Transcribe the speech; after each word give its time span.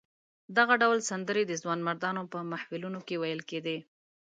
دغه 0.57 0.73
ډول 0.83 0.99
سندرې 1.09 1.43
د 1.47 1.53
ځوانمردانو 1.61 2.21
په 2.31 2.37
محفلونو 2.51 2.99
کې 3.07 3.15
ویل 3.21 3.41
کېدې. 3.49 3.77